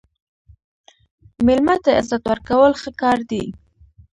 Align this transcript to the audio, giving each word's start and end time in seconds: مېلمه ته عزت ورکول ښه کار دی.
مېلمه 1.45 1.75
ته 1.83 1.89
عزت 1.99 2.23
ورکول 2.29 2.71
ښه 2.81 2.91
کار 3.01 3.19
دی. 3.29 3.43